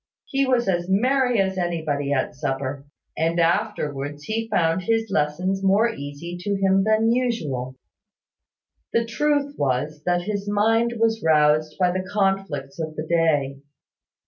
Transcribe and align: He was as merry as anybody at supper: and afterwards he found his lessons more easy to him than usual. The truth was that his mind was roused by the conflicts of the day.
He 0.25 0.47
was 0.47 0.67
as 0.67 0.89
merry 0.89 1.39
as 1.39 1.59
anybody 1.59 2.11
at 2.11 2.33
supper: 2.33 2.85
and 3.15 3.39
afterwards 3.39 4.23
he 4.23 4.49
found 4.49 4.81
his 4.81 5.11
lessons 5.11 5.63
more 5.63 5.93
easy 5.93 6.37
to 6.39 6.55
him 6.55 6.83
than 6.85 7.11
usual. 7.11 7.75
The 8.93 9.05
truth 9.05 9.53
was 9.59 10.01
that 10.07 10.23
his 10.23 10.49
mind 10.49 10.95
was 10.99 11.21
roused 11.21 11.77
by 11.77 11.91
the 11.91 12.03
conflicts 12.11 12.79
of 12.79 12.95
the 12.95 13.05
day. 13.05 13.59